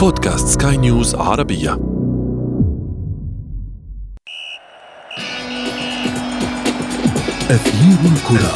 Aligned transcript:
بودكاست 0.00 0.62
سكاي 0.62 0.76
نيوز 0.76 1.14
عربية. 1.14 1.72
أثير 7.50 7.98
الكرة. 8.12 8.54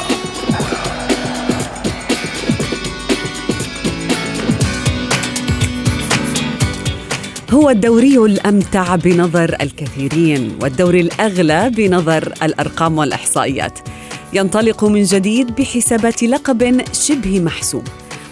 هو 7.53 7.71
الدوري 7.71 8.19
الأمتع 8.19 8.97
بنظر 8.97 9.57
الكثيرين 9.61 10.59
والدوري 10.63 11.01
الأغلى 11.01 11.71
بنظر 11.71 12.33
الأرقام 12.43 12.99
والإحصائيات. 12.99 13.79
ينطلق 14.33 14.85
من 14.85 15.03
جديد 15.03 15.55
بحسابات 15.55 16.23
لقب 16.23 16.85
شبه 16.93 17.41
محسوم 17.41 17.85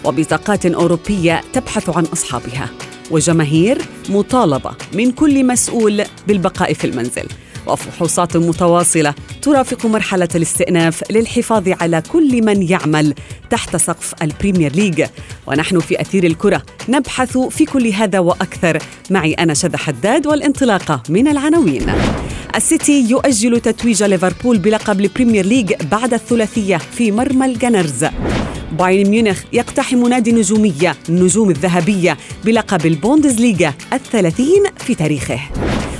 وبطاقات 0.05 0.65
أوروبية 0.65 1.41
تبحث 1.53 1.89
عن 1.89 2.05
أصحابها. 2.05 2.69
وجماهير 3.11 3.77
مطالبة 4.09 4.71
من 4.93 5.11
كل 5.11 5.45
مسؤول 5.45 6.03
بالبقاء 6.27 6.73
في 6.73 6.87
المنزل. 6.87 7.27
وفحوصات 7.67 8.37
متواصلة 8.37 9.13
ترافق 9.41 9.85
مرحلة 9.85 10.27
الاستئناف 10.35 11.11
للحفاظ 11.11 11.69
على 11.81 12.03
كل 12.11 12.45
من 12.45 12.61
يعمل 12.61 13.13
تحت 13.49 13.75
سقف 13.75 14.13
البريمير 14.21 14.75
ليج. 14.75 15.05
ونحن 15.47 15.79
في 15.79 16.01
أثير 16.01 16.23
الكرة 16.23 16.63
نبحث 16.89 17.37
في 17.37 17.65
كل 17.65 17.87
هذا 17.87 18.19
وأكثر. 18.19 18.77
معي 19.09 19.33
أنا 19.33 19.53
شذى 19.53 19.77
حداد 19.77 20.27
والانطلاقة 20.27 21.03
من 21.09 21.27
العناوين. 21.27 21.85
السيتي 22.55 23.09
يؤجل 23.09 23.59
تتويج 23.59 24.03
ليفربول 24.03 24.57
بلقب 24.57 25.01
البريمير 25.01 25.45
ليج 25.45 25.73
بعد 25.91 26.13
الثلاثية 26.13 26.77
في 26.77 27.11
مرمى 27.11 27.45
الجنرز. 27.45 28.05
بايرن 28.79 29.09
ميونخ 29.09 29.43
يقتحم 29.53 30.07
نادي 30.07 30.31
نجومية 30.31 30.95
النجوم 31.09 31.49
الذهبية 31.49 32.17
بلقب 32.45 32.85
البوندسليغا 32.85 33.73
الثلاثين 33.93 34.63
في 34.77 34.95
تاريخه. 34.95 35.39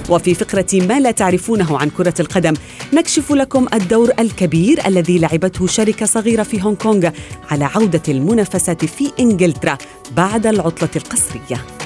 وفي 0.09 0.33
فقرة 0.33 0.67
ما 0.73 1.00
لا 1.00 1.11
تعرفونه 1.11 1.78
عن 1.78 1.89
كرة 1.89 2.13
القدم 2.19 2.53
نكشف 2.94 3.31
لكم 3.31 3.67
الدور 3.73 4.11
الكبير 4.19 4.88
الذي 4.88 5.19
لعبته 5.19 5.67
شركة 5.67 6.06
صغيرة 6.06 6.44
في 6.44 6.63
هونغ 6.63 6.75
كونغ 6.75 7.09
على 7.52 7.66
عودة 7.66 8.03
المنافسات 8.08 8.85
في 8.85 9.11
إنجلترا 9.19 9.78
بعد 10.16 10.47
العطلة 10.47 10.89
القصرية. 10.95 11.83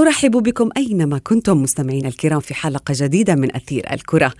نرحب 0.00 0.30
بكم 0.30 0.68
أينما 0.76 1.18
كنتم 1.18 1.62
مستمعين 1.62 2.06
الكرام 2.06 2.40
في 2.40 2.54
حلقة 2.54 2.94
جديدة 2.96 3.34
من 3.34 3.56
أثير 3.56 3.92
الكرة. 3.92 4.32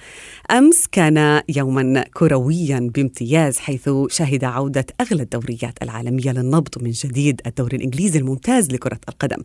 أمس 0.50 0.86
كان 0.92 1.42
يوما 1.48 2.05
كرويا 2.14 2.91
بامتياز 2.94 3.58
حيث 3.58 3.91
شهد 4.08 4.44
عودة 4.44 4.86
أغلى 5.00 5.22
الدوريات 5.22 5.83
العالمية 5.83 6.33
للنبض 6.33 6.83
من 6.83 6.91
جديد 6.91 7.41
الدوري 7.47 7.77
الإنجليزي 7.77 8.19
الممتاز 8.19 8.70
لكرة 8.70 8.98
القدم. 9.08 9.42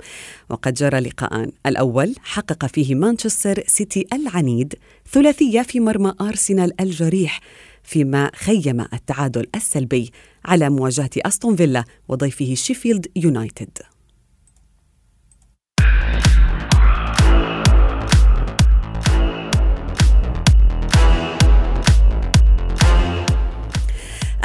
وقد 0.49 0.73
جرى 0.73 0.99
لقاءان، 0.99 1.51
الأول 1.65 2.15
حقق 2.23 2.65
فيه 2.65 2.95
مانشستر 2.95 3.63
سيتي 3.67 4.07
العنيد 4.13 4.75
ثلاثية 5.11 5.61
في 5.61 5.79
مرمى 5.79 6.13
أرسنال 6.21 6.81
الجريح 6.81 7.39
فيما 7.83 8.31
خيم 8.35 8.81
التعادل 8.81 9.47
السلبي 9.55 10.11
على 10.45 10.69
مواجهة 10.69 11.09
أستون 11.17 11.55
فيلا 11.55 11.83
وضيفه 12.07 12.53
شيفيلد 12.53 13.07
يونايتد. 13.15 13.94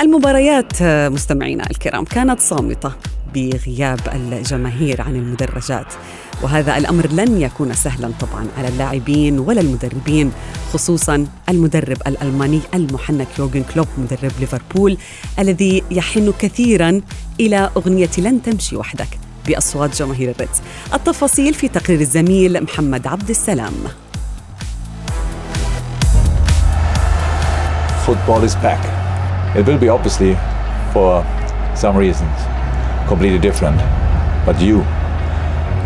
المباريات 0.01 0.83
مستمعينا 0.83 1.71
الكرام 1.71 2.05
كانت 2.05 2.41
صامتة 2.41 2.93
بغياب 3.35 4.01
الجماهير 4.15 5.03
عن 5.03 5.17
المدرجات. 5.17 5.87
وهذا 6.43 6.77
الأمر 6.79 7.07
لن 7.07 7.41
يكون 7.41 7.75
سهلا 7.75 8.11
طبعا 8.21 8.47
على 8.59 8.69
اللاعبين 8.69 9.39
ولا 9.39 9.61
المدربين 9.61 10.33
خصوصا 10.73 11.27
المدرب 11.49 11.97
الألماني 12.07 12.61
المحنك 12.75 13.27
يورجن 13.39 13.65
كلوب 13.75 13.87
مدرب 13.99 14.33
ليفربول 14.41 14.97
الذي 15.39 15.83
يحن 15.91 16.33
كثيرا 16.39 17.01
إلى 17.41 17.71
أغنية 17.77 18.11
لن 18.19 18.43
تمشي 18.43 18.77
وحدك 18.77 19.19
بأصوات 19.47 19.97
جماهير 19.97 20.31
الريدز. 20.31 20.61
التفاصيل 20.95 21.55
في 21.55 21.69
تقرير 21.69 22.01
الزميل 22.01 22.63
محمد 22.63 23.07
عبد 23.07 23.31
السلام. 23.31 23.75
Football 28.07 28.43
is 28.49 28.55
back. 28.55 29.00
It 29.59 29.67
will 29.67 29.79
be 29.79 29.89
obviously, 29.89 30.33
for 30.95 31.25
some 31.75 31.97
reasons, 31.97 32.37
completely 33.09 33.41
different, 33.49 33.81
but 34.47 34.57
you 34.61 34.77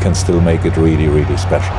can 0.03 0.15
still 0.15 0.41
make 0.51 0.63
it 0.69 0.77
really, 0.77 1.09
really 1.09 1.37
special. 1.37 1.77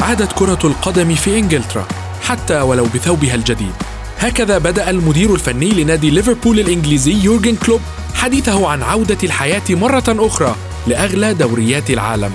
عادت 0.00 0.32
كرة 0.32 0.58
القدم 0.64 1.14
في 1.14 1.38
إنجلترا 1.38 1.84
حتى 2.22 2.60
ولو 2.60 2.84
بثوبها 2.84 3.34
الجديد. 3.34 3.72
هكذا 4.18 4.58
بدأ 4.58 4.90
المدير 4.90 5.34
الفني 5.34 5.70
لنادي 5.70 6.10
ليفربول 6.10 6.60
الإنجليزي 6.60 7.24
يورجن 7.24 7.56
كلوب 7.56 7.80
حديثه 8.14 8.68
عن 8.68 8.82
عودة 8.82 9.18
الحياة 9.24 9.62
مرة 9.70 10.04
أخرى 10.08 10.54
لأغلى 10.86 11.34
دوريات 11.34 11.90
العالم. 11.90 12.32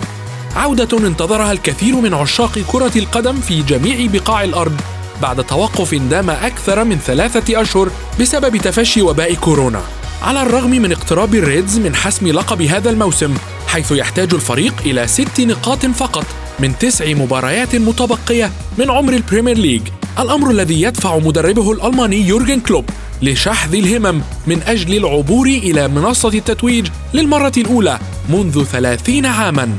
عودة 0.56 1.08
انتظرها 1.08 1.52
الكثير 1.52 1.96
من 1.96 2.14
عشاق 2.14 2.60
كرة 2.68 2.92
القدم 2.96 3.36
في 3.36 3.62
جميع 3.62 4.08
بقاع 4.14 4.44
الأرض 4.44 4.82
بعد 5.22 5.44
توقف 5.44 5.96
دام 5.96 6.30
أكثر 6.30 6.84
من 6.84 6.98
ثلاثة 6.98 7.62
أشهر 7.62 7.90
بسبب 8.20 8.58
تفشي 8.58 9.02
وباء 9.02 9.34
كورونا. 9.34 9.82
على 10.22 10.42
الرغم 10.42 10.70
من 10.70 10.92
اقتراب 10.92 11.36
الريدز 11.36 11.78
من 11.80 11.96
حسم 11.96 12.28
لقب 12.28 12.62
هذا 12.62 12.90
الموسم 12.90 13.34
حيث 13.68 13.92
يحتاج 13.92 14.34
الفريق 14.34 14.74
إلى 14.86 15.08
ست 15.08 15.42
نقاط 15.42 15.86
فقط 15.86 16.26
من 16.60 16.78
تسع 16.78 17.14
مباريات 17.14 17.76
متبقية 17.76 18.52
من 18.78 18.92
عمر 18.92 19.14
البريمير 19.14 19.58
ليج. 19.58 19.82
الأمر 20.20 20.52
الذي 20.52 20.82
يدفع 20.82 21.18
مدربه 21.18 21.72
الألماني 21.72 22.28
يورجن 22.28 22.60
كلوب 22.60 22.86
لشحذ 23.22 23.74
الهمم 23.74 24.22
من 24.48 24.62
أجل 24.68 24.98
العبور 24.98 25.48
إلى 25.48 25.88
منصة 25.88 26.30
التتويج 26.30 26.88
للمرة 27.14 27.52
الأولى 27.58 28.00
منذ 28.30 28.64
ثلاثين 28.64 29.26
عاماً. 29.26 29.70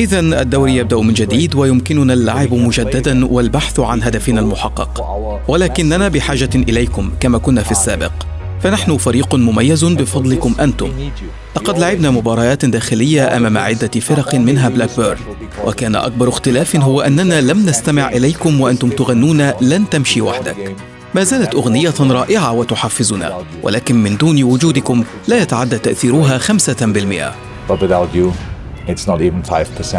إذا 0.00 0.20
الدوري 0.20 0.76
يبدأ 0.76 0.96
من 0.96 1.14
جديد 1.14 1.54
ويمكننا 1.54 2.12
اللعب 2.12 2.54
مجددا 2.54 3.26
والبحث 3.26 3.80
عن 3.80 4.02
هدفنا 4.02 4.40
المحقق. 4.40 5.00
ولكننا 5.48 6.08
بحاجة 6.08 6.50
إليكم 6.54 7.10
كما 7.20 7.38
كنا 7.38 7.62
في 7.62 7.70
السابق. 7.70 8.12
فنحن 8.62 8.96
فريق 8.96 9.34
مميز 9.34 9.84
بفضلكم 9.84 10.54
أنتم. 10.60 10.92
لقد 11.56 11.78
لعبنا 11.78 12.10
مباريات 12.10 12.64
داخلية 12.64 13.36
أمام 13.36 13.58
عدة 13.58 14.00
فرق 14.00 14.34
منها 14.34 14.68
بلاكبيرن 14.68 15.18
وكان 15.66 15.96
أكبر 15.96 16.28
اختلاف 16.28 16.76
هو 16.76 17.00
أننا 17.00 17.40
لم 17.40 17.66
نستمع 17.66 18.08
إليكم 18.08 18.60
وأنتم 18.60 18.90
تغنون 18.90 19.50
لن 19.60 19.90
تمشي 19.90 20.20
وحدك 20.20 20.74
ما 21.14 21.24
زالت 21.24 21.54
أغنية 21.54 21.94
رائعة 22.00 22.52
وتحفزنا 22.52 23.44
ولكن 23.62 23.96
من 23.96 24.16
دون 24.16 24.42
وجودكم 24.42 25.04
لا 25.28 25.42
يتعدى 25.42 25.78
تأثيرها 25.78 26.38
خمسة 26.38 26.76
بالمئة. 26.80 27.34
But 27.68 27.80
without 27.80 28.14
you, 28.14 28.32
it's 28.88 29.06
not 29.06 29.20
even 29.20 29.42
5%. 29.42 29.96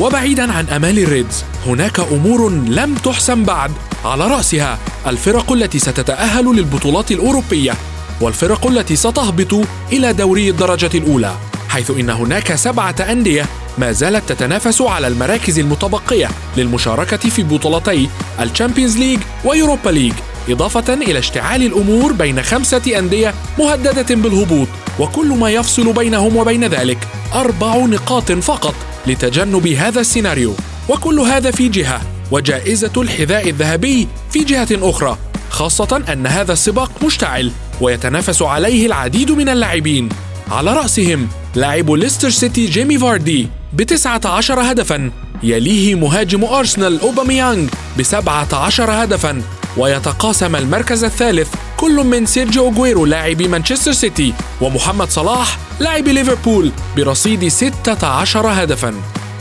وبعيدا 0.00 0.52
عن 0.52 0.68
أمال 0.68 0.98
الريدز 0.98 1.44
هناك 1.66 2.00
أمور 2.00 2.50
لم 2.50 2.94
تحسم 2.94 3.44
بعد. 3.44 3.70
على 4.04 4.26
رأسها 4.26 4.78
الفرق 5.06 5.52
التي 5.52 5.78
ستتأهل 5.78 6.44
للبطولات 6.44 7.12
الأوروبية 7.12 7.72
والفرق 8.20 8.66
التي 8.66 8.96
ستهبط 8.96 9.66
إلى 9.92 10.12
دوري 10.12 10.50
الدرجة 10.50 10.90
الأولى 10.94 11.34
حيث 11.68 11.90
إن 11.90 12.10
هناك 12.10 12.54
سبعة 12.54 12.96
أندية 13.00 13.46
ما 13.78 13.92
زالت 13.92 14.32
تتنافس 14.32 14.82
على 14.82 15.06
المراكز 15.06 15.58
المتبقية 15.58 16.28
للمشاركة 16.56 17.16
في 17.16 17.42
بطولتي 17.42 18.08
الشامبيونز 18.40 18.98
ليج 18.98 19.18
ويوروبا 19.44 19.90
ليج. 19.90 20.12
إضافة 20.48 20.94
إلى 20.94 21.18
اشتعال 21.18 21.62
الأمور 21.62 22.12
بين 22.12 22.42
خمسة 22.42 22.98
أندية 22.98 23.34
مهددة 23.58 24.14
بالهبوط 24.14 24.68
وكل 24.98 25.26
ما 25.26 25.50
يفصل 25.50 25.92
بينهم 25.92 26.36
وبين 26.36 26.64
ذلك 26.64 26.98
أربع 27.34 27.76
نقاط 27.76 28.32
فقط 28.32 28.74
لتجنب 29.06 29.66
هذا 29.66 30.00
السيناريو. 30.00 30.54
وكل 30.88 31.20
هذا 31.20 31.50
في 31.50 31.68
جهة 31.68 32.00
وجائزة 32.30 32.92
الحذاء 32.96 33.48
الذهبي 33.48 34.08
في 34.30 34.38
جهة 34.38 34.68
أخرى 34.72 35.18
خاصة 35.50 36.02
أن 36.12 36.26
هذا 36.26 36.52
السباق 36.52 36.90
مشتعل 37.04 37.52
ويتنافس 37.80 38.42
عليه 38.42 38.86
العديد 38.86 39.30
من 39.30 39.48
اللاعبين. 39.48 40.08
على 40.50 40.72
رأسهم 40.72 41.28
لاعب 41.54 41.90
ليستر 41.90 42.30
سيتي 42.30 42.66
جيمي 42.66 42.98
فاردي 42.98 43.48
بتسعة 43.72 44.20
عشر 44.24 44.60
هدفا 44.60 45.10
يليه 45.42 45.94
مهاجم 45.94 46.44
أرسنال 46.44 47.00
أوباميانغ 47.00 47.68
بسبعة 47.98 48.54
عشر 48.54 48.90
هدفا 48.90 49.42
ويتقاسم 49.76 50.56
المركز 50.56 51.04
الثالث 51.04 51.54
كل 51.76 52.04
من 52.04 52.26
سيرجيو 52.26 52.64
أوغويرو 52.64 53.06
لاعب 53.06 53.42
مانشستر 53.42 53.92
سيتي 53.92 54.34
ومحمد 54.60 55.10
صلاح 55.10 55.58
لاعب 55.80 56.08
ليفربول 56.08 56.72
برصيد 56.96 57.48
16 57.48 58.48
هدفا 58.48 58.94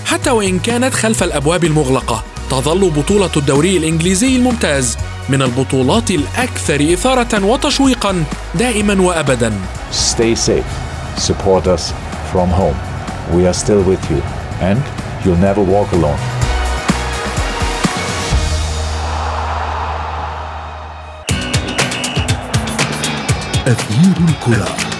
حتى 0.05 0.29
وإن 0.31 0.59
كانت 0.59 0.93
خلف 0.93 1.23
الأبواب 1.23 1.63
المغلقة 1.63 2.23
تظل 2.49 2.89
بطولة 2.89 3.29
الدوري 3.37 3.77
الإنجليزي 3.77 4.35
الممتاز 4.35 4.97
من 5.29 5.41
البطولات 5.41 6.11
الأكثر 6.11 6.93
إثارة 6.93 7.45
وتشويقا 7.45 8.23
دائما 8.55 9.01
وأبدا 9.01 9.53
Stay 9.91 10.35
safe. 10.35 10.71
Support 11.17 11.67
us 11.67 11.93
from 12.31 12.49
home. 12.49 12.77
We 13.35 13.47
are 13.47 13.53
still 13.53 13.83
with 13.83 14.03
you. 14.11 14.21
And 14.69 14.81
you'll 15.23 15.43
never 15.49 15.61
walk 15.61 15.91
alone. 15.91 16.32
أثير 23.67 24.17
الكرة. 24.29 24.92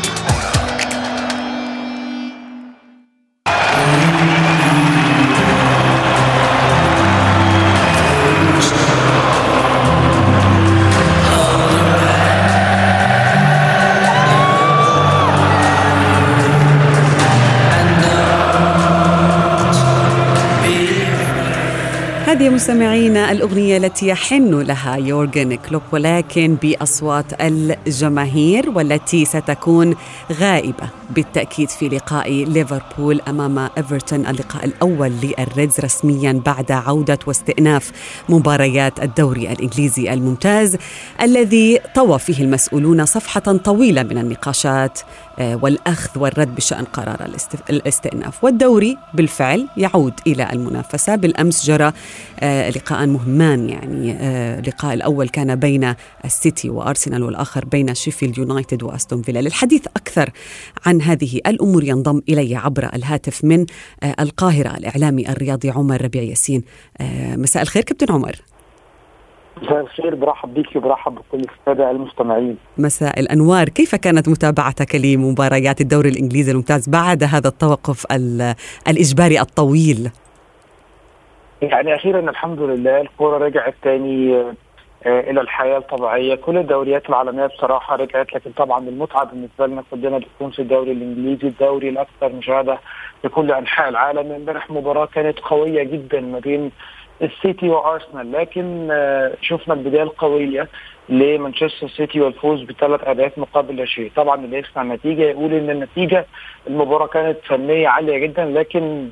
مستمعينا 22.64 23.32
الأغنية 23.32 23.78
التي 23.78 24.08
يحن 24.08 24.62
لها 24.62 24.96
يورجن 24.96 25.56
كلوب 25.56 25.82
ولكن 25.92 26.58
بأصوات 26.62 27.26
الجماهير 27.42 28.70
والتي 28.70 29.26
ستكون 29.26 29.96
غائبة 30.32 30.90
بالتأكيد 31.10 31.70
في 31.70 31.90
لقاء 31.90 32.32
ليفربول 32.32 33.22
أمام 33.28 33.70
إيفرتون 33.78 34.28
اللقاء 34.28 34.66
الأول 34.66 35.12
للريدز 35.24 35.80
رسميا 35.80 36.42
بعد 36.46 36.72
عودة 36.72 37.20
واستئناف 37.28 37.92
مباريات 38.30 39.04
الدوري 39.04 39.52
الإنجليزي 39.52 40.14
الممتاز 40.14 40.78
الذي 41.22 41.80
طوى 41.96 42.20
فيه 42.20 42.44
المسؤولون 42.44 43.06
صفحة 43.06 43.40
طويلة 43.40 44.04
من 44.04 44.18
النقاشات 44.18 45.00
آه، 45.40 45.60
والأخذ 45.62 46.20
والرد 46.20 46.56
بشأن 46.56 46.84
قرار 46.84 47.30
الاستئناف. 47.70 48.44
والدوري 48.44 48.98
بالفعل 49.14 49.68
يعود 49.78 50.14
إلى 50.28 50.50
المنافسة. 50.54 51.16
بالأمس 51.16 51.66
جرى 51.66 51.92
آه، 52.40 52.53
لقاء 52.76 53.08
مهمان 53.08 53.70
يعني 53.70 54.14
آه، 54.14 54.60
اللقاء 54.60 54.94
الأول 54.94 55.30
كان 55.30 55.56
بين 55.56 55.94
السيتي 56.26 56.70
وأرسنال 56.70 57.24
والآخر 57.24 57.66
بين 57.66 57.94
شيفيلد 57.94 58.38
يونايتد 58.38 58.84
وأستون 58.84 59.22
فيلا 59.22 59.40
للحديث 59.40 59.88
أكثر 59.88 60.30
عن 60.86 61.02
هذه 61.02 61.40
الأمور 61.48 61.84
ينضم 61.84 62.22
إلي 62.30 62.56
عبر 62.56 62.90
الهاتف 62.96 63.44
من 63.44 63.66
القاهرة 64.20 64.78
الإعلامي 64.78 65.30
الرياضي 65.30 65.70
عمر 65.70 66.02
ربيع 66.02 66.22
ياسين 66.24 66.64
مساء 67.38 67.64
الخير 67.64 67.84
كابتن 67.84 68.14
عمر 68.14 68.36
مساء 69.62 69.82
الخير 69.82 70.16
برحب 70.16 70.54
بيك 70.54 70.76
وبرحب 70.76 71.16
بكل 71.16 71.42
السادة 71.60 71.92
المستمعين. 71.92 72.58
مساء 72.78 73.20
الأنوار، 73.20 73.70
كيف 73.70 73.96
كانت 73.96 74.30
متابعتك 74.30 74.96
لمباريات 74.96 75.82
الدوري 75.82 76.10
الإنجليزي 76.10 76.52
الممتاز 76.52 76.90
بعد 76.90 77.24
هذا 77.24 77.48
التوقف 77.48 78.06
الإجباري 78.88 79.42
الطويل؟ 79.42 80.10
يعني 81.70 81.96
أخيرا 81.96 82.20
الحمد 82.20 82.60
لله 82.60 83.02
الكورة 83.02 83.38
رجعت 83.38 83.76
تاني 83.82 84.36
آه، 85.06 85.20
إلى 85.20 85.42
الحياة 85.42 85.78
الطبيعية، 85.78 86.36
كل 86.36 86.58
الدوريات 86.58 87.10
العالمية 87.10 87.46
بصراحة 87.46 87.96
رجعت 87.96 88.34
لكن 88.34 88.52
طبعا 88.52 88.88
المتعة 88.88 89.24
بالنسبة 89.24 89.68
لنا 89.68 89.84
كلنا 89.92 90.18
بتكون 90.18 90.52
في 90.52 90.62
الدوري 90.62 90.92
الإنجليزي، 90.92 91.48
الدوري 91.48 91.90
الأكثر 91.90 92.34
مشاهدة 92.34 92.80
في 93.22 93.30
كل 93.30 93.52
أنحاء 93.52 93.90
العالم، 93.90 94.32
امبارح 94.32 94.72
مباراة 94.72 95.06
كانت 95.06 95.40
قوية 95.40 95.84
جدا 95.84 96.22
ما 96.22 96.40
بين 96.40 96.72
السيتي 97.22 97.70
وأرسنال 97.70 98.32
لكن 98.32 98.88
آه، 98.92 99.34
شفنا 99.42 99.74
البداية 99.74 100.04
القوية. 100.04 100.68
لمانشستر 101.10 101.88
سيتي 101.88 102.22
والفوز 102.22 102.62
بثلاث 102.64 103.04
أهداف 103.04 103.38
مقابل 103.38 103.76
لا 103.76 103.86
شيء، 103.86 104.12
طبعا 104.16 104.46
اللي 104.46 104.58
يسمع 104.58 104.82
النتيجة 104.82 105.22
يقول 105.22 105.54
إن 105.54 105.70
النتيجة 105.70 106.26
المباراة 106.68 107.08
كانت 107.08 107.38
فنية 107.46 107.88
عالية 107.88 108.18
جدا 108.18 108.46
لكن 108.46 109.10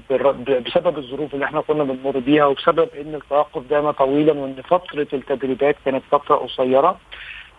بسبب 0.66 0.98
الظروف 0.98 1.34
اللي 1.34 1.46
إحنا 1.46 1.62
كنا 1.62 1.84
بنمر 1.84 2.20
بيها 2.20 2.46
وبسبب 2.46 2.90
إن 3.02 3.16
التوقف 3.16 3.62
دام 3.70 3.92
طويلا 3.92 4.34
وإن 4.34 4.56
فترة 4.70 5.08
التدريبات 5.14 5.76
كانت 5.86 6.04
فترة 6.12 6.36
قصيرة 6.36 6.98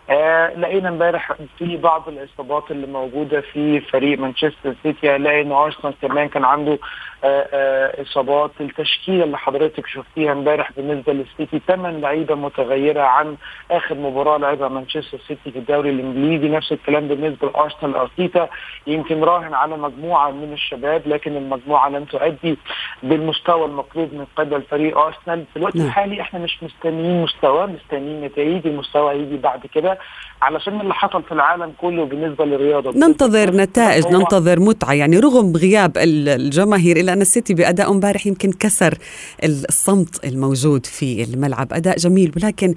آه 0.09 0.53
لقينا 0.59 0.89
امبارح 0.89 1.31
في 1.57 1.77
بعض 1.77 2.07
الإصابات 2.09 2.71
اللي 2.71 2.87
موجودة 2.87 3.41
في 3.41 3.79
فريق 3.79 4.19
مانشستر 4.19 4.75
سيتي. 4.83 5.15
هنلاقي 5.15 5.41
إن 5.41 5.51
أرسنال 5.51 5.93
كمان 6.01 6.27
كان 6.29 6.45
عنده 6.45 6.79
آه 7.23 7.47
آه 7.53 8.01
إصابات. 8.01 8.51
التشكيلة 8.61 9.23
اللي 9.23 9.37
حضرتك 9.37 9.87
شفتيها 9.87 10.31
امبارح 10.31 10.71
بالنسبة 10.77 11.13
للسيتي 11.13 11.61
ثمان 11.67 12.01
لعيبة 12.01 12.35
متغيرة 12.35 13.01
عن 13.01 13.37
آخر 13.71 13.95
مباراة 13.95 14.37
لعبها 14.37 14.67
مانشستر 14.67 15.17
سيتي 15.27 15.51
في 15.51 15.59
الدوري 15.59 15.89
الإنجليزي. 15.89 16.49
نفس 16.49 16.71
الكلام 16.71 17.07
بالنسبة 17.07 17.47
لأرسنال 17.49 17.95
ارتيتا 17.95 18.49
يمكن 18.87 19.23
راهن 19.23 19.53
على 19.53 19.77
مجموعة 19.77 20.31
من 20.31 20.53
الشباب 20.53 21.01
لكن 21.07 21.37
المجموعة 21.37 21.89
لم 21.89 22.03
تؤدي 22.05 22.57
بالمستوى 23.03 23.65
المطلوب 23.65 24.13
من 24.13 24.25
قبل 24.35 24.61
فريق 24.61 24.97
أرسنال. 24.97 25.45
في 25.53 25.57
الوقت 25.57 25.75
نعم. 25.75 25.85
الحالي 25.87 26.21
إحنا 26.21 26.39
مش 26.39 26.63
مستنيين 26.63 27.23
مستوى 27.23 27.67
مستنيين 27.67 28.21
نتائج. 28.25 28.67
المستوى 28.67 29.13
هيجي 29.13 29.37
بعد 29.37 29.65
كده. 29.65 29.92
علشان 30.41 30.81
اللي 30.81 30.93
حصل 30.93 31.23
في 31.23 31.31
العالم 31.31 31.73
كله 31.81 32.05
بالنسبة 32.05 32.45
للرياضة 32.45 32.91
ننتظر 32.91 33.55
نتائج 33.55 34.07
ننتظر 34.07 34.59
متعة 34.59 34.93
يعني 34.93 35.19
رغم 35.19 35.53
غياب 35.55 35.91
الجماهير 35.97 36.97
إلا 36.97 37.13
أن 37.13 37.21
السيتي 37.21 37.53
بأداء 37.53 37.91
امبارح 37.91 38.27
يمكن 38.27 38.51
كسر 38.51 38.97
الصمت 39.43 40.25
الموجود 40.25 40.85
في 40.85 41.23
الملعب 41.23 41.73
أداء 41.73 41.97
جميل 41.97 42.31
ولكن 42.37 42.75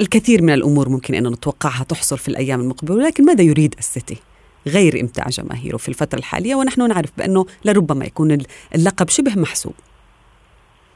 الكثير 0.00 0.42
من 0.42 0.50
الأمور 0.50 0.88
ممكن 0.88 1.14
أن 1.14 1.26
نتوقعها 1.26 1.84
تحصل 1.84 2.18
في 2.18 2.28
الأيام 2.28 2.60
المقبلة 2.60 2.96
ولكن 2.96 3.24
ماذا 3.24 3.42
يريد 3.42 3.74
السيتي؟ 3.78 4.16
غير 4.66 5.00
إمتاع 5.00 5.26
جماهيره 5.28 5.76
في 5.76 5.88
الفترة 5.88 6.18
الحالية 6.18 6.54
ونحن 6.54 6.88
نعرف 6.88 7.10
بأنه 7.18 7.46
لربما 7.64 8.04
يكون 8.04 8.38
اللقب 8.74 9.08
شبه 9.08 9.32
محسوب. 9.36 9.72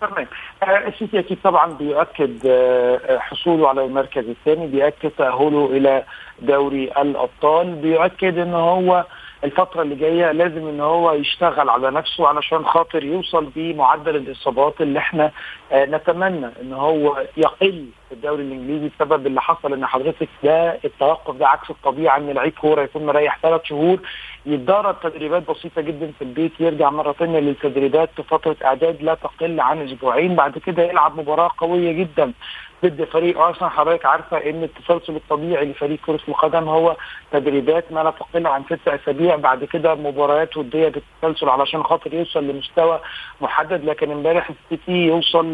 تمام. 0.03 0.27
آه، 0.63 0.89
السيسي 0.89 1.19
أكيد 1.19 1.39
طبعا 1.45 1.73
بيؤكد 1.73 2.47
آه، 2.47 2.97
آه، 2.97 3.19
حصوله 3.19 3.69
على 3.69 3.85
المركز 3.85 4.29
الثاني 4.29 4.67
بيؤكد 4.67 5.11
تأهله 5.11 5.67
إلى 5.73 6.05
دوري 6.41 6.85
الأبطال 6.85 7.75
بيؤكد 7.75 8.39
إن 8.39 8.55
هو 8.55 9.05
الفترة 9.45 9.83
اللي 9.83 9.95
جاية 9.95 10.33
لازم 10.33 10.69
إن 10.69 10.81
هو 10.81 11.13
يشتغل 11.13 11.69
على 11.71 11.91
نفسه 11.91 12.29
علشان 12.29 12.65
خاطر 12.65 13.05
يوصل 13.05 13.51
بمعدل 13.57 14.17
الإصابات 14.17 14.81
اللي 14.81 14.99
إحنا 14.99 15.31
نتمنى 15.73 16.47
إن 16.63 16.73
هو 16.73 17.27
يقل 17.37 17.87
في 18.13 18.17
الدوري 18.19 18.43
الإنجليزي 18.43 18.91
بسبب 18.97 19.27
اللي 19.27 19.41
حصل 19.41 19.73
إن 19.73 19.87
حضرتك 19.87 20.29
ده 20.45 20.79
التوقف 20.85 21.37
ده 21.37 21.49
عكس 21.49 21.71
الطبيعه 21.71 22.17
إن 22.17 22.31
لعيب 22.31 22.53
كورة 22.61 22.83
يكون 22.83 23.07
مريح 23.07 23.39
ثلاث 23.43 23.61
شهور 23.65 23.99
يتدرب 24.47 24.97
تدريبات 25.03 25.51
بسيطة 25.51 25.83
جدا 25.83 26.13
في 26.19 26.23
البيت 26.25 26.53
يرجع 26.61 26.91
مرة 26.91 27.13
ثانية 27.13 27.39
للتدريبات 27.41 28.11
في 28.17 28.23
فترة 28.23 28.57
إعداد 28.65 29.03
لا 29.03 29.15
تقل 29.15 29.61
عن 29.61 29.83
أسبوعين 29.83 30.35
بعد 30.35 30.59
كده 30.59 30.83
يلعب 30.83 31.21
مباراة 31.21 31.51
قوية 31.59 31.93
جدا 31.93 32.33
ضد 32.85 33.05
فريق 33.05 33.41
أرسنال. 33.41 33.71
حضرتك 33.71 34.07
عارفة 34.07 34.37
إن 34.37 34.63
التسلسل 34.63 35.17
الطبيعي 35.17 35.65
لفريق 35.65 35.99
كرة 36.07 36.21
القدم 36.29 36.69
هو 36.69 36.97
تدريبات 37.33 37.93
ما 37.93 38.01
لا 38.03 38.11
تقل 38.11 38.47
عن 38.47 38.63
ست 38.65 38.89
أسابيع 38.89 39.37
بعد 39.37 39.65
كده 39.65 39.95
مباريات 39.95 40.57
ودية 40.57 40.89
بالتسلسل 40.89 41.49
علشان 41.49 41.83
خاطر 41.83 42.15
يوصل 42.15 42.45
لمستوى 42.45 43.01
محدد 43.41 43.85
لكن 43.85 44.11
إمبارح 44.11 44.51
السيتي 44.51 44.93
يوصل 45.07 45.47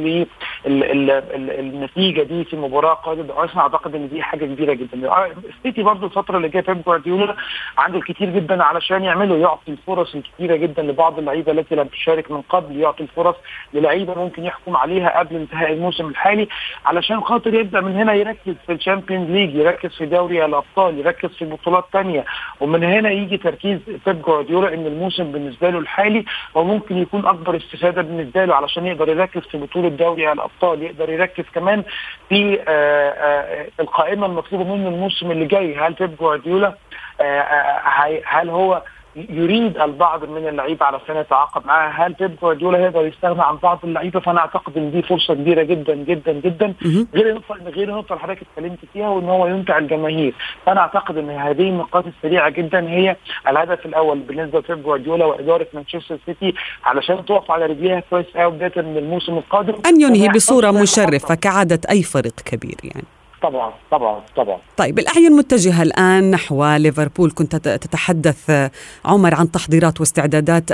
للنتيجه 0.67 2.23
دي 2.23 2.45
في 2.51 2.57
مباراه 2.57 2.95
قادمه 2.95 3.25
بارسنال 3.25 3.59
أعتقد 3.59 3.95
إن 3.95 4.09
دي 4.09 4.23
حاجة 4.23 4.45
كبيرة 4.45 4.73
جدا. 4.73 5.33
السيتي 5.59 5.83
برضو 5.83 6.07
الفترة 6.07 6.37
اللي 6.37 6.49
جاية 6.49 6.63
بيب 6.63 6.83
جوارديولا 6.83 7.37
عنده 7.79 7.99
الكثير 7.99 8.31
جدا 8.31 8.63
علشان 8.65 9.05
يعمله 9.05 9.37
يعطي 9.37 9.73
الفرص 9.73 10.15
الكثيره 10.15 10.57
جدا 10.57 10.83
لبعض 10.83 11.19
اللعيبة 11.19 11.53
التي 11.53 11.75
لم 11.75 11.87
تشارك 11.87 12.31
من 12.31 12.41
قبل 12.43 12.77
يعطي 12.81 13.03
الفرص 13.03 13.37
للعيبة 13.75 14.15
ممكن 14.15 14.45
يحكم 14.45 14.77
عليها 14.77 15.19
قبل 15.19 15.37
انتهاء 15.37 15.73
الموسم 15.73 16.07
الحالي 16.07 16.49
علشان 16.87 17.21
خاطر 17.21 17.55
يبدأ 17.55 17.81
من 17.81 17.97
هنا 17.97 18.13
يركز 18.15 18.55
في 18.67 18.73
الشامبيونز 18.73 19.31
ليج 19.31 19.55
يركز 19.55 19.91
في 19.97 20.07
دوري 20.07 20.45
الأبطال 20.45 20.99
يركز 20.99 21.29
في 21.31 21.45
بطولات 21.45 21.85
ثانية 21.93 22.25
ومن 22.61 22.85
هنا 22.85 23.11
يجي 23.11 23.37
تركيز 23.37 23.79
بيب 24.07 24.23
جوارديولا 24.23 24.75
إن 24.75 24.87
الموسم 24.87 25.33
بالنسبة 25.33 25.71
له 25.71 25.79
الحالي 25.79 26.25
وممكن 26.55 26.99
يكون 26.99 27.27
أكبر 27.27 27.57
استفادة 27.57 28.03
بالنسبة 28.03 28.45
له 28.45 28.55
علشان 28.55 28.87
يقدر 28.87 29.09
يركز 29.09 29.43
في 29.43 29.59
بطولة 29.59 29.89
دوري 29.89 30.33
الأبطال 30.33 30.83
يقدر 30.83 31.11
يركز 31.11 31.45
كمان 31.55 31.83
في 32.29 32.38
آه، 32.45 33.11
آه، 33.11 33.67
القائمة 33.81 34.27
المطلوبة 34.27 34.75
منه 34.75 34.89
الموسم 34.89 35.31
اللي 35.31 35.47
جاي. 35.47 35.77
هل 35.77 35.93
بيب 35.93 36.17
جوارديولا 36.17 36.75
آه، 37.21 38.23
هل 38.27 38.51
هو 38.51 38.83
يريد 39.17 39.79
البعض 39.79 40.25
من 40.25 40.49
اللعيبة 40.49 40.87
علشان 40.87 41.17
يتعاقد 41.17 41.67
معاه. 41.67 41.89
هل 41.89 42.13
بيب 42.13 42.37
جوارديولا 42.43 42.79
يقدر 42.79 43.07
يستغنى 43.07 43.43
عن 43.43 43.57
بعض 43.57 43.79
اللعيبة؟ 43.85 44.21
فأنا 44.21 44.41
أعتقد 44.41 44.77
إن 44.77 44.91
دي 44.91 45.03
فرصة 45.03 45.35
كبيرة 45.35 45.63
جدا 45.63 45.95
جدا 45.95 46.33
جدا. 46.33 46.75
غير 47.15 47.31
النقطه 47.31 47.55
غير 47.71 47.89
النقطه 47.89 48.13
اللي 48.13 48.23
حضرتك 48.23 48.43
اتكلمت 48.43 48.79
فيها 48.93 49.09
وإن 49.09 49.29
هو 49.29 49.47
يمتع 49.47 49.79
الجماهير. 49.79 50.35
فأنا 50.67 50.81
أعتقد 50.81 51.17
إن 51.17 51.31
هذه 51.31 51.69
النقاط 51.69 52.05
السريعة 52.07 52.51
جدا 52.51 52.89
هي 52.89 53.17
الهدف 53.49 53.87
الأول 53.87 54.19
بالنسبة 54.19 54.59
لبيب 54.59 54.83
جوارديولا 54.83 55.25
وإدارة 55.25 55.67
مانشستر 55.75 56.19
سيتي 56.27 56.55
علشان 56.85 57.25
تقف 57.25 57.51
على 57.51 57.67
رجليها 57.67 58.03
كويس 58.11 58.27
قوي 58.37 58.53
بداية 58.53 58.85
من 58.85 58.97
الموسم 58.97 59.39
القادم. 59.39 59.75
أن 59.87 60.01
ينهي 60.01 60.29
بصورة 60.29 60.71
مشرفة 60.71 61.35
كعادة 61.35 61.81
أي 61.91 62.03
فريق 62.03 62.35
كبير 62.45 62.77
يعني. 62.85 63.07
طبعا 63.43 63.73
طبعا 63.91 64.23
طبعا 64.37 64.59
طيب 64.77 64.99
الأعين 64.99 65.33
متجهة 65.33 65.83
الآن 65.83 66.31
نحو 66.31 66.65
ليفربول 66.65 67.31
كنت 67.31 67.57
تتحدث 67.57 68.71
عمر 69.05 69.35
عن 69.35 69.51
تحضيرات 69.51 70.01
واستعدادات 70.01 70.65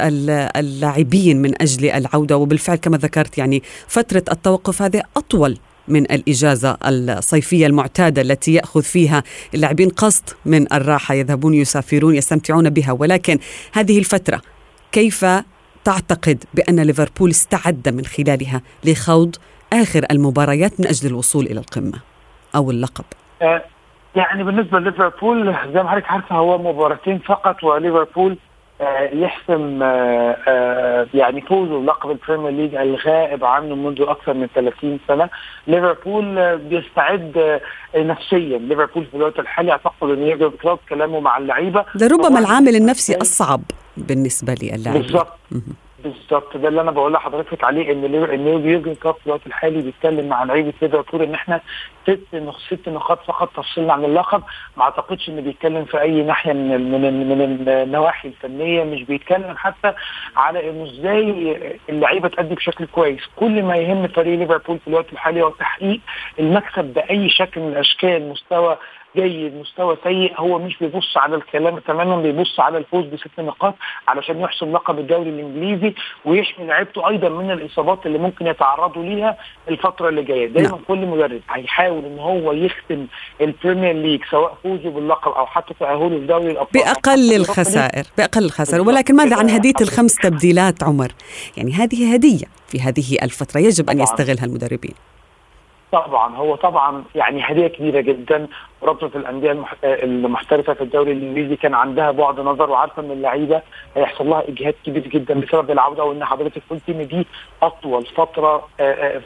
اللاعبين 0.56 1.42
من 1.42 1.62
أجل 1.62 1.90
العودة 1.90 2.36
وبالفعل 2.36 2.76
كما 2.76 2.96
ذكرت 2.96 3.38
يعني 3.38 3.62
فترة 3.88 4.24
التوقف 4.32 4.82
هذه 4.82 5.02
أطول 5.16 5.58
من 5.88 6.02
الإجازة 6.12 6.76
الصيفية 6.84 7.66
المعتادة 7.66 8.22
التي 8.22 8.54
يأخذ 8.54 8.82
فيها 8.82 9.22
اللاعبين 9.54 9.88
قسط 9.88 10.36
من 10.46 10.72
الراحة 10.72 11.14
يذهبون 11.14 11.54
يسافرون 11.54 12.14
يستمتعون 12.14 12.70
بها 12.70 12.92
ولكن 12.92 13.38
هذه 13.72 13.98
الفترة 13.98 14.40
كيف 14.92 15.26
تعتقد 15.84 16.44
بأن 16.54 16.80
ليفربول 16.80 17.30
استعد 17.30 17.88
من 17.88 18.04
خلالها 18.04 18.62
لخوض 18.84 19.36
آخر 19.72 20.06
المباريات 20.10 20.80
من 20.80 20.86
أجل 20.86 21.08
الوصول 21.08 21.46
إلى 21.46 21.60
القمة؟ 21.60 22.13
أو 22.56 22.70
اللقب؟ 22.70 23.04
آه 23.42 23.62
يعني 24.16 24.44
بالنسبة 24.44 24.78
لليفربول 24.78 25.54
زي 25.74 25.82
ما 25.82 25.88
حضرتك 25.90 26.10
عارفة 26.10 26.36
هو 26.36 26.58
مباراتين 26.58 27.18
فقط 27.18 27.64
وليفربول 27.64 28.36
آه 28.80 29.10
يحسم 29.14 29.80
آه 29.82 31.06
يعني 31.14 31.40
فوزه 31.40 31.80
بلقب 31.80 32.10
البريمير 32.10 32.50
ليج 32.50 32.74
الغائب 32.74 33.44
عنه 33.44 33.74
منذ 33.74 34.02
أكثر 34.02 34.34
من 34.34 34.46
30 34.54 34.98
سنة. 35.08 35.28
ليفربول 35.66 36.58
بيستعد 36.58 37.60
نفسيا. 37.96 38.58
ليفربول 38.58 39.04
في 39.06 39.16
الوقت 39.16 39.38
الحالي 39.38 39.72
أعتقد 39.72 40.08
إن 40.10 40.22
يورجن 40.22 40.50
كلوب 40.62 40.78
كلامه 40.88 41.20
مع 41.20 41.38
اللعيبة 41.38 41.84
ده 41.94 42.06
ربما 42.06 42.38
العامل 42.38 42.76
النفسي 42.76 43.16
أصعب 43.22 43.60
بالنسبة 43.96 44.54
للاعبين. 44.62 45.02
بالظبط. 45.02 45.38
بالظبط. 46.04 46.56
ده 46.56 46.68
اللي 46.68 46.80
أنا 46.80 46.90
بقول 46.90 47.12
لحضرتك 47.12 47.64
عليه 47.64 47.92
إن 47.92 48.04
إن 48.04 48.46
يورجن 48.68 48.94
كلوب 48.94 49.14
في 49.16 49.26
الوقت 49.26 49.46
الحالي 49.46 49.82
بيتكلم 49.82 50.28
مع 50.28 50.44
لعيبه 50.44 50.72
ليفربول 50.82 51.22
إن 51.22 51.34
إحنا 51.34 51.60
ست 52.02 52.20
ست 52.70 52.88
نقاط 52.88 53.22
فقط 53.26 53.48
تفصلنا 53.56 53.92
عن 53.92 54.04
اللقب. 54.04 54.42
ما 54.76 54.82
أعتقدش 54.82 55.28
انه 55.28 55.40
بيتكلم 55.42 55.84
في 55.84 56.00
أي 56.00 56.22
ناحية 56.22 56.52
من 56.52 56.90
من 56.90 57.28
من 57.28 57.68
النواحي 57.68 58.28
الفنية 58.28 58.84
مش 58.84 59.02
بيتكلم 59.02 59.54
حتى 59.56 59.92
على 60.36 60.70
إنه 60.70 60.84
إزاي 60.84 61.78
اللعيبة 61.88 62.28
تأدي 62.28 62.54
بشكل 62.54 62.86
كويس. 62.86 63.20
كل 63.36 63.62
ما 63.62 63.76
يهم 63.76 64.08
فريق 64.08 64.38
ليفربول 64.38 64.78
في 64.78 64.88
الوقت 64.88 65.12
الحالي 65.12 65.42
هو 65.42 65.50
تحقيق 65.50 66.00
المكسب 66.38 66.84
بأي 66.84 67.28
شكل 67.28 67.60
من 67.60 67.68
الأشكال 67.68 68.28
مستوى 68.28 68.76
جيد 69.16 69.54
مستوى 69.54 69.96
سيء 70.04 70.32
هو 70.36 70.58
مش 70.58 70.78
بيبص 70.78 71.16
على 71.16 71.36
الكلام 71.36 71.78
تماما 71.78 72.16
بيبص 72.22 72.60
على 72.60 72.78
الفوز 72.78 73.04
بست 73.04 73.40
نقاط 73.40 73.74
علشان 74.08 74.40
يحسم 74.40 74.72
لقب 74.72 74.98
الدوري 74.98 75.30
الإنجليزي 75.30 75.94
ويحمي 76.24 76.66
لعيبته 76.66 77.08
أيضا 77.08 77.28
من 77.28 77.50
الإصابات 77.50 78.06
اللي 78.06 78.18
ممكن 78.18 78.46
يتعرضوا 78.46 79.02
ليها 79.02 79.36
الفترة 79.68 80.08
اللي 80.08 80.22
جاية. 80.22 80.46
دايما 80.46 80.70
نعم. 80.70 80.80
كل 80.88 81.06
مدرب 81.06 81.40
هيحاول 81.50 82.04
إن 82.04 82.18
هو 82.18 82.52
يختم 82.52 83.06
البريمير 83.40 83.92
ليج 83.92 84.20
سواء 84.30 84.58
فوزه 84.62 84.90
باللقب 84.90 85.32
أو 85.32 85.46
حتى 85.46 85.74
تأهله 85.80 86.08
لدوري 86.08 86.50
الأبطال. 86.50 86.82
بأقل 86.82 87.36
الخسائر 87.36 88.04
بأقل 88.18 88.44
الخسائر. 88.44 88.88
ولكن 88.88 89.16
ماذا 89.16 89.36
عن 89.36 89.50
هدية 89.50 89.74
الخمس 89.80 90.14
تبديلات 90.16 90.82
عمر؟ 90.82 91.12
يعني 91.56 91.72
هذه 91.72 92.14
هدية 92.14 92.46
في 92.66 92.80
هذه 92.80 93.18
الفترة 93.22 93.60
يجب 93.60 93.90
أن 93.90 94.00
يستغلها 94.00 94.44
المدربين. 94.44 94.94
طبعا 95.92 96.36
هو 96.36 96.54
طبعا 96.54 97.04
يعني 97.14 97.42
هدية 97.42 97.66
كبيرة 97.66 98.00
جدا. 98.00 98.48
رابطة 98.84 99.10
الأندية 99.18 99.64
المحترفة 99.84 100.74
في 100.74 100.80
الدوري 100.80 101.12
الإنجليزي 101.12 101.56
كان 101.56 101.74
عندها 101.74 102.10
بعد 102.10 102.40
نظر 102.40 102.70
وعارفة 102.70 103.02
إن 103.02 103.10
اللعيبة 103.10 103.62
هيحصل 103.96 104.26
لها 104.28 104.48
إجهاد 104.48 104.74
كبير 104.86 105.02
جدا 105.08 105.40
بسبب 105.40 105.70
العودة 105.70 106.04
وإن 106.04 106.24
حضرتك 106.24 106.62
قلت 106.70 106.88
إن 106.88 107.06
دي 107.06 107.26
أطول 107.62 108.06
فترة 108.06 108.68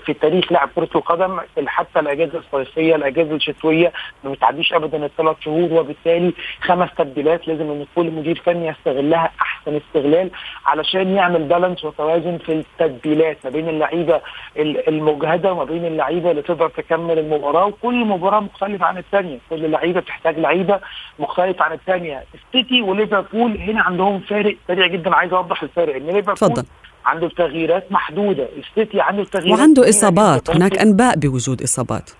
في 0.04 0.14
تاريخ 0.20 0.52
لعب 0.52 0.68
كرة 0.76 0.88
القدم 0.94 1.40
حتى 1.66 2.00
الأجازة 2.00 2.38
الصيفية 2.38 2.94
الأجازة 2.96 3.34
الشتوية 3.34 3.92
ما 4.24 4.30
بتعديش 4.30 4.72
ابدا 4.72 5.04
الثلاث 5.06 5.36
شهور 5.40 5.72
وبالتالي 5.72 6.32
خمس 6.60 6.88
تبديلات 6.98 7.48
لازم 7.48 7.70
إن 7.70 7.86
كل 7.96 8.10
مدير 8.10 8.42
فني 8.46 8.66
يستغلها 8.68 9.30
أحسن 9.42 9.76
استغلال 9.76 10.30
علشان 10.66 11.14
يعمل 11.14 11.42
بالانس 11.42 11.84
وتوازن 11.84 12.38
في 12.38 12.52
التبديلات 12.52 13.36
ما 13.44 13.50
بين 13.50 13.68
اللعيبة 13.68 14.20
المجهدة 14.88 15.52
وما 15.52 15.64
بين 15.64 15.84
اللعيبة 15.84 16.30
اللي 16.30 16.42
تقدر 16.42 16.68
تكمل 16.68 17.18
المباراة 17.18 17.66
وكل 17.66 18.04
مباراة 18.04 18.40
مختلفة 18.40 18.86
عن 18.86 18.98
الثانية 18.98 19.38
كل 19.50 19.70
لعيبة 19.70 20.00
بتحتاج 20.00 20.38
لعيبة 20.38 20.80
مختلفة 21.18 21.64
عن 21.64 21.72
الثانية 21.72 22.24
السيتي 22.34 22.82
وليفربول 22.82 23.58
هنا 23.58 23.82
عندهم 23.82 24.20
فارق 24.20 24.56
سريع 24.68 24.86
جدا. 24.86 25.14
عايز 25.14 25.32
أوضح 25.32 25.62
الفارق 25.62 25.96
إن 25.96 26.06
ليفربول 26.06 26.64
عنده 27.04 27.28
تغييرات 27.28 27.92
محدودة. 27.92 28.48
السيتي 28.58 29.00
عنده 29.00 29.24
تغييرات 29.24 29.58
وعنده 29.58 29.88
إصابات. 29.88 30.50
هناك 30.50 30.78
أنباء 30.78 31.16
بوجود 31.16 31.62
إصابات. 31.62 32.10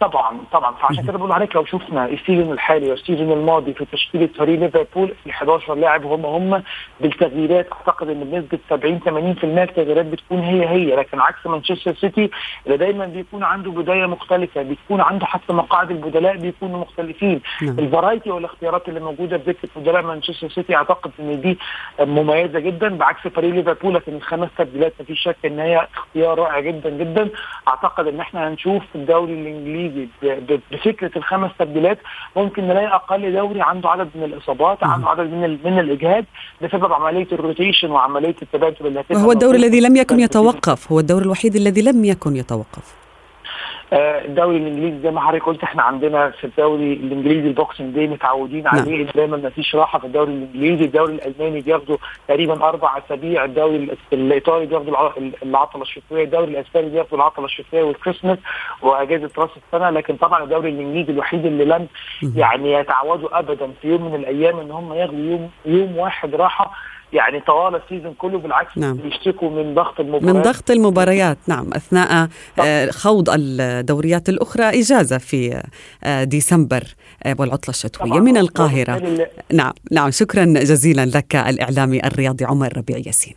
طبعا 0.00 0.38
طبعا. 0.52 0.74
فعشان 0.74 1.04
كده 1.06 1.18
بقول 1.18 1.30
لحضرتك 1.30 1.56
لو 1.56 1.64
شفنا 1.64 2.06
ال 2.06 2.13
season 2.13 2.52
الحالي 2.52 2.90
وال 2.90 3.00
season 3.00 3.32
الماضي 3.32 3.74
في 3.74 3.84
تشكيلة 3.84 4.26
فريق 4.38 4.60
ليفربول 4.60 5.12
ال 5.26 5.30
11 5.30 5.74
لاعب 5.74 6.06
هم 6.06 6.26
هم 6.26 6.62
بالتغييرات 7.00 7.68
أعتقد 7.72 8.08
إن 8.08 8.24
بنسبة 8.24 8.58
70 8.70 9.00
80% 9.00 9.44
التغييرات 9.44 10.06
بتكون 10.06 10.38
هي 10.40 10.68
هي. 10.68 10.96
لكن 10.96 11.20
عكس 11.20 11.46
مانشستر 11.46 11.94
سيتي 11.94 12.30
اللي 12.66 12.76
دايما 12.76 13.06
بيكون 13.06 13.42
عنده 13.44 13.70
بداية 13.70 14.06
مختلفة 14.06 14.62
بيكون 14.62 15.00
عنده 15.00 15.26
حتى 15.26 15.52
مقاعد 15.52 15.90
البدلاء 15.90 16.36
بيكونوا 16.36 16.78
مختلفين. 16.80 17.40
نعم. 17.62 17.78
الفرايتي 17.78 18.30
والاختيارات 18.30 18.88
اللي 18.88 19.00
موجودة 19.00 19.38
في 19.38 19.52
دكة 19.52 19.68
بدلاء 19.76 20.02
مانشستر 20.02 20.48
سيتي 20.48 20.76
أعتقد 20.76 21.10
إن 21.20 21.40
دي 21.40 21.58
مميزة 22.00 22.58
جدا. 22.58 22.88
بعكس 22.96 23.28
فريق 23.28 23.54
ليفربول 23.54 23.94
لكن 23.94 24.14
الخمس 24.16 24.48
تبديلات 24.58 24.92
مفيش 25.00 25.20
شك 25.22 25.36
إن 25.46 25.60
هي 25.60 25.86
اختيار 25.96 26.38
رائع 26.38 26.60
جدا 26.60 26.90
جدا. 26.90 27.28
أعتقد 27.68 28.06
إن 28.06 28.20
إحنا 28.20 28.48
هنشوف 28.48 28.82
في 28.92 28.94
الدوري 28.98 29.32
الإنجليزي 29.32 29.85
بفكرة 30.70 31.10
الخمس 31.16 31.50
تبديلات 31.58 31.98
ممكن 32.36 32.64
نلاقي 32.64 32.86
أقل 32.86 33.32
دوري 33.32 33.62
عنده 33.62 33.88
عدد 33.90 34.08
من 34.14 34.24
الإصابات 34.24 34.84
عنده 34.84 35.08
عدد 35.08 35.32
من 35.32 35.58
من 35.64 35.78
الإجهاد 35.78 36.24
بسبب 36.62 36.92
عملية 36.92 37.28
ال 37.32 37.38
rotation 37.38 37.90
وعملية 37.90 38.36
التبادل 38.42 38.86
اللي 38.86 39.04
وهو 39.10 39.32
الدوري 39.32 39.58
الذي 39.58 39.80
لم 39.80 39.96
يكن 39.96 40.20
يتوقف 40.20 40.92
هو 40.92 41.00
الدوري 41.00 41.24
الوحيد 41.24 41.56
الذي 41.56 41.82
لم 41.82 42.04
يكن 42.04 42.36
يتوقف. 42.36 43.05
الدوري 43.92 44.56
الإنجليزي 44.56 44.98
زي 45.02 45.10
ما 45.10 45.20
حضرتك 45.20 45.44
قلت 45.44 45.62
إحنا 45.62 45.82
عندنا 45.82 46.30
في 46.30 46.44
الدوري 46.44 46.92
الإنجليزي 46.92 47.48
ال 47.48 47.55
Boxing 47.55 47.94
Day 47.94 48.06
متعودين 48.06 48.66
عليه. 48.66 49.04
نعم. 49.04 49.12
دايما 49.14 49.36
ما 49.36 49.50
فيش 49.50 49.74
راحة 49.74 49.98
في 49.98 50.06
الدوري 50.06 50.32
الإنجليزي. 50.32 50.84
الدوري 50.84 51.14
الألماني 51.14 51.60
بياخدوا 51.60 51.96
تقريبا 52.28 52.54
أربع 52.54 52.98
أسابيع. 52.98 53.44
الدوري 53.44 53.96
الإيطالي 54.12 54.66
بياخدوا 54.66 55.10
العطلة 55.42 55.82
الشتوية. 55.82 56.24
الدوري 56.24 56.50
الإسباني 56.50 56.88
بياخدوا 56.88 57.18
العطلة 57.18 57.44
الشتوية 57.44 57.82
والكريسماس 57.82 58.38
وأجازة 58.82 59.30
راس 59.38 59.50
السنة. 59.66 59.90
لكن 59.90 60.16
طبعا 60.16 60.42
الدوري 60.42 60.68
الإنجليزي 60.68 61.12
الوحيد 61.12 61.46
اللي 61.46 61.64
لم 61.64 61.86
يعني 62.36 62.72
يتعودوا 62.72 63.38
ابدا 63.38 63.70
في 63.82 63.88
يوم 63.88 64.04
من 64.04 64.14
الأيام 64.14 64.58
إن 64.58 64.70
هم 64.70 64.94
ياخدوا 64.94 65.18
يوم 65.18 65.50
يوم 65.66 65.96
واحد 65.96 66.34
راحة. 66.34 66.72
يعني 67.12 67.40
طوال 67.40 67.74
السيزون 67.74 68.14
كله 68.14 68.38
بالعكس 68.38 68.78
نعم. 68.78 68.96
بيشتكوا 68.96 69.50
من 69.50 69.74
ضغط 69.74 70.00
المباريات. 70.00 70.36
من 70.36 70.42
ضغط 70.42 70.70
المباريات 70.70 71.38
نعم 71.46 71.74
أثناء 71.74 72.28
آه 72.60 72.90
خوض 72.90 73.28
الدوريات 73.30 74.28
الأخرى 74.28 74.64
إجازة 74.64 75.18
في 75.18 75.62
آه 76.04 76.24
ديسمبر 76.24 76.84
آه 77.24 77.36
والعطلة 77.38 77.70
الشتوية 77.70 78.20
من 78.20 78.36
القاهرة. 78.36 79.28
نعم 79.52 79.72
نعم 79.92 80.10
شكرا 80.10 80.44
جزيلا 80.44 81.06
لك 81.06 81.36
الإعلامي 81.36 82.06
الرياضي 82.06 82.44
عمر 82.44 82.76
ربيع 82.76 82.96
ياسين. 83.06 83.34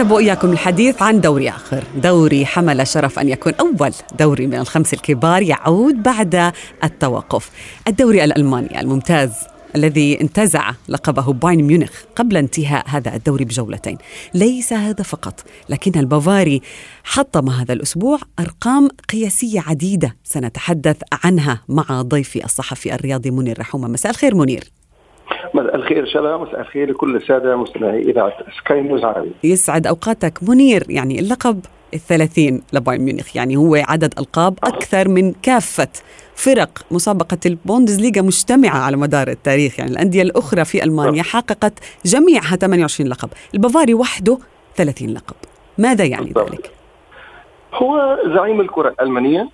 نذهب 0.00 0.12
إياكم 0.12 0.52
الحديث 0.52 1.02
عن 1.02 1.20
دوري 1.20 1.48
آخر. 1.48 1.84
دوري 1.96 2.46
حمل 2.46 2.86
شرف 2.86 3.18
أن 3.18 3.28
يكون 3.28 3.52
أول 3.54 3.92
دوري 4.18 4.46
من 4.46 4.54
الخمس 4.54 4.94
الكبار 4.94 5.42
يعود 5.42 6.02
بعد 6.02 6.52
التوقف. 6.84 7.50
الدوري 7.88 8.24
الألماني 8.24 8.80
الممتاز 8.80 9.30
الذي 9.76 10.20
انتزع 10.20 10.70
لقبه 10.88 11.32
بايرن 11.32 11.62
ميونخ 11.62 11.90
قبل 12.16 12.36
انتهاء 12.36 12.84
هذا 12.88 13.14
الدوري 13.14 13.44
بجولتين. 13.44 13.98
ليس 14.34 14.72
هذا 14.72 15.02
فقط 15.02 15.44
لكن 15.68 16.00
البافاري 16.00 16.62
حطم 17.04 17.48
هذا 17.48 17.72
الأسبوع 17.72 18.18
أرقام 18.38 18.88
قياسية 19.12 19.60
عديدة. 19.60 20.16
سنتحدث 20.24 20.96
عنها 21.24 21.62
مع 21.68 22.02
ضيفي 22.02 22.44
الصحفي 22.44 22.94
الرياضي 22.94 23.30
منير 23.30 23.60
رحومة 23.60 23.88
مساء 23.88 24.12
الخير 24.12 24.34
منير. 24.34 24.64
مساء 25.54 25.74
الخير 25.74 26.06
شلا 26.06 26.36
مساء 26.36 26.60
الخير 26.60 26.90
لكل 26.90 27.16
السادة 27.16 27.56
مستمعي 27.56 28.00
إذاعة 28.00 28.32
سكاي 28.58 28.80
نيوز 28.80 29.04
عربي 29.04 29.30
يسعد 29.44 29.86
أوقاتك 29.86 30.38
منير 30.42 30.82
يعني 30.88 31.20
اللقب 31.20 31.60
الثلاثين 31.94 32.62
لبايرن 32.72 33.04
ميونخ 33.04 33.36
يعني 33.36 33.56
هو 33.56 33.74
عدد 33.74 34.14
ألقاب 34.18 34.58
أكثر 34.64 35.08
من 35.08 35.32
كافة 35.32 35.88
فرق 36.34 36.78
مسابقة 36.90 37.38
البوندسليغا 37.46 38.22
مجتمعة 38.22 38.78
على 38.78 38.96
مدار 38.96 39.28
التاريخ 39.28 39.78
يعني 39.78 39.90
الأندية 39.90 40.22
الأخرى 40.22 40.64
في 40.64 40.84
ألمانيا 40.84 41.22
حققت 41.22 41.72
جميعها 42.04 42.56
28 42.56 43.10
لقب 43.10 43.28
البافاري 43.54 43.94
وحده 43.94 44.38
30 44.76 45.08
لقب. 45.08 45.36
ماذا 45.78 46.04
يعني 46.04 46.32
ذلك؟ 46.38 46.70
هو 47.74 48.18
زعيم 48.34 48.60
الكرة 48.60 48.88
الألمانية 48.88 49.48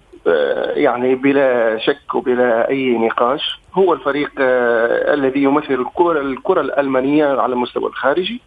يعني 0.77 1.15
بلا 1.15 1.79
شك 1.79 2.15
وبلا 2.15 2.69
أي 2.69 2.99
نقاش 2.99 3.61
هو 3.75 3.93
الفريق 3.93 4.31
آه، 4.39 5.15
الذي 5.15 5.43
يمثل 5.43 5.75
الكره 5.75 6.21
الكرة 6.21 6.61
الألمانية 6.61 7.27
على 7.27 7.53
المستوى 7.53 7.87
الخارجي. 7.87 8.41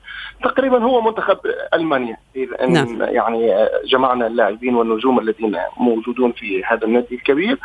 تقريبا 0.44 0.84
هو 0.84 1.02
منتخب 1.02 1.38
ألمانيا 1.74 2.18
إذا 2.36 2.66
نعم. 2.66 3.02
يعني 3.02 3.56
آه، 3.56 3.70
جمعنا 3.86 4.28
اللاعبين 4.28 4.76
والنجوم 4.76 5.20
الذين 5.20 5.58
موجودون 5.78 6.32
في 6.32 6.64
هذا 6.64 6.86
النادي 6.86 7.16
الكبير. 7.16 7.58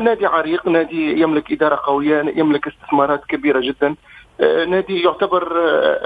نادي 0.00 0.26
عريق 0.26 0.68
نادي 0.68 1.20
يملك 1.20 1.52
إدارة 1.52 1.80
قوية 1.84 2.32
يملك 2.36 2.66
استثمارات 2.66 3.24
كبيرة 3.24 3.60
جدا. 3.60 3.94
نادي 4.68 5.02
يعتبر 5.02 5.52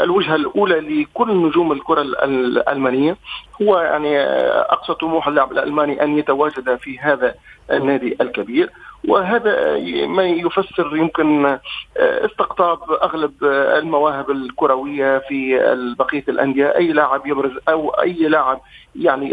الوجهة 0.03 0.35
الأولى 0.35 0.81
لكل 0.81 1.37
نجوم 1.47 1.73
الكرة 1.73 2.03
الألمانية. 2.03 3.17
هو 3.63 3.79
يعني 3.79 4.21
أقصى 4.61 4.95
طموح 4.95 5.29
اللاعب 5.29 5.53
الألماني 5.53 6.03
أن 6.03 6.19
يتواجد 6.19 6.77
في 6.77 6.99
هذا 6.99 7.35
النادي 7.73 8.17
الكبير. 8.21 8.71
وهذا 9.09 9.79
ما 10.07 10.25
يفسر 10.25 10.97
يمكن 10.97 11.59
استقطاب 11.97 12.79
أغلب 13.03 13.33
المواهب 13.79 14.31
الكروية 14.31 15.19
في 15.19 15.59
بقية 15.99 16.25
الأندية. 16.29 16.77
أي 16.77 16.93
لاعب 16.93 17.27
يبرز 17.27 17.53
أو 17.69 17.91
أي 17.91 18.13
لاعب 18.13 18.61
يعني 18.97 19.31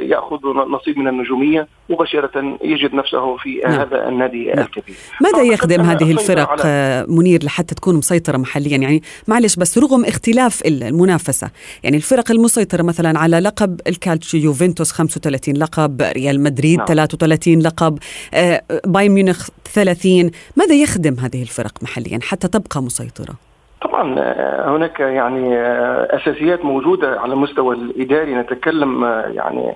يأخذ 0.00 0.46
نصيب 0.46 0.98
من 0.98 1.08
النجومية. 1.08 1.68
مباشرة 1.92 2.58
يجد 2.62 2.94
نفسه 2.94 3.36
في 3.36 3.60
نعم. 3.64 3.80
هذا 3.80 4.08
النادي 4.08 4.44
نعم. 4.44 4.58
الكبير 4.58 4.96
ماذا 5.20 5.42
يخدم 5.42 5.80
هذه 5.80 6.12
الفرق 6.12 6.62
على... 6.62 7.06
منير 7.08 7.44
لحتى 7.44 7.74
تكون 7.74 7.94
مسيطرة 7.96 8.36
محليا 8.36 8.76
يعني 8.76 9.02
معلش 9.28 9.56
بس 9.56 9.78
رغم 9.78 10.04
اختلاف 10.04 10.62
المنافسة 10.66 11.50
يعني 11.82 11.96
الفرق 11.96 12.30
المسيطرة 12.30 12.82
مثلا 12.82 13.18
على 13.18 13.40
لقب 13.40 13.80
الكالتشيو 13.86 14.40
يوفنتوس 14.40 14.92
35 14.92 15.56
لقب 15.56 16.02
ريال 16.02 16.40
مدريد 16.42 16.78
نعم. 16.78 16.86
33 16.86 17.58
لقب 17.58 17.98
آه، 18.34 18.62
بايرن 18.86 19.14
ميونخ 19.14 19.48
30 19.64 20.30
ماذا 20.56 20.74
يخدم 20.74 21.18
هذه 21.18 21.42
الفرق 21.42 21.82
محليا 21.82 22.18
حتى 22.22 22.48
تبقى 22.48 22.82
مسيطرة 22.82 23.51
طبعا 23.82 24.14
آه، 24.18 24.76
هناك 24.76 25.00
يعني 25.00 25.56
آه، 25.56 26.16
أساسيات 26.16 26.64
موجودة 26.64 27.20
على 27.20 27.32
المستوى 27.32 27.76
الإداري. 27.76 28.34
نتكلم 28.34 29.04
آه، 29.04 29.26
يعني 29.26 29.74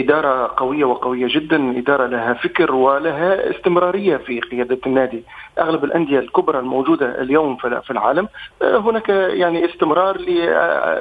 إدارة 0.00 0.54
قوية 0.56 0.84
وقوية 0.84 1.26
جدا 1.28 1.78
إدارة 1.78 2.06
لها 2.06 2.34
فكر 2.34 2.74
ولها 2.74 3.50
استمرارية 3.50 4.16
في 4.16 4.40
قيادة 4.40 4.78
النادي. 4.86 5.22
أغلب 5.58 5.84
الأندية 5.84 6.18
الكبرى 6.18 6.58
الموجودة 6.58 7.20
اليوم 7.22 7.56
في 7.56 7.90
العالم 7.90 8.28
هناك 8.62 9.08
يعني 9.08 9.64
استمرار 9.64 10.16
ل 10.16 10.28